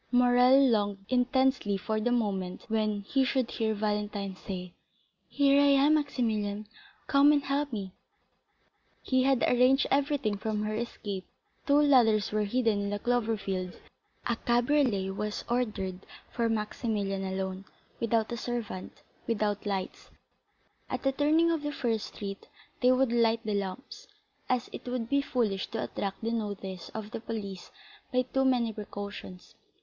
[0.11, 4.73] Morrel longed intensely for the moment when he should hear Valentine say,
[5.27, 6.65] "Here I am, Maximilian;
[7.05, 7.93] come and help me."
[9.03, 11.27] He had arranged everything for her escape;
[11.67, 13.79] two ladders were hidden in the clover field;
[14.25, 15.99] a cabriolet was ordered
[16.31, 17.65] for Maximilian alone,
[17.99, 20.09] without a servant, without lights;
[20.89, 22.47] at the turning of the first street
[22.81, 24.07] they would light the lamps,
[24.49, 27.69] as it would be foolish to attract the notice of the police
[28.11, 29.53] by too many precautions.